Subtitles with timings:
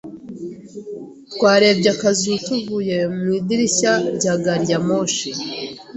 [1.31, 5.29] Twarebye akazu tuvuye mu idirishya rya gari ya moshi.